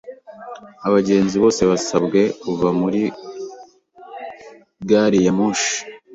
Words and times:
Abagenzi 0.87 1.35
bose 1.43 1.61
basabwe 1.71 2.21
kuva 2.41 2.67
muri 2.79 3.01
gari 4.89 5.19
ya 5.25 5.33
moshi. 5.37 5.73